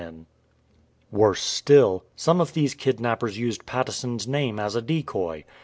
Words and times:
THE 0.01 0.05
KIDNAPPERS 0.07 0.25
Worse 1.11 1.41
still, 1.43 2.03
some 2.15 2.41
of 2.41 2.53
these 2.53 2.73
kidnappers 2.73 3.37
used 3.37 3.67
Patteson'*s 3.67 4.25
name 4.27 4.59
as 4.59 4.75
a 4.75 4.81
decoy. 4.81 5.43